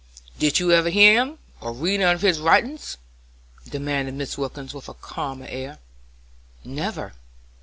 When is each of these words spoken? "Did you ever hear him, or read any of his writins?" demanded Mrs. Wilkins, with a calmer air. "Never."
"Did 0.39 0.59
you 0.59 0.71
ever 0.71 0.89
hear 0.89 1.13
him, 1.21 1.37
or 1.59 1.73
read 1.73 2.01
any 2.01 2.11
of 2.11 2.23
his 2.23 2.39
writins?" 2.39 2.97
demanded 3.69 4.15
Mrs. 4.15 4.35
Wilkins, 4.39 4.73
with 4.73 4.89
a 4.89 4.95
calmer 4.95 5.45
air. 5.47 5.77
"Never." 6.65 7.13